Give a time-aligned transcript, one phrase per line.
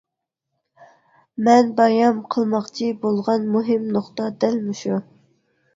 [1.49, 5.01] مەن بايان قىلماقچى بولغان مۇھىم نۇقتا دەل مۇشۇ.